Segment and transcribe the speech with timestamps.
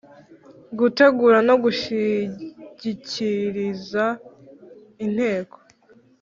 [0.79, 4.03] Gutegura no gushyigikiriza
[5.05, 5.57] Inteko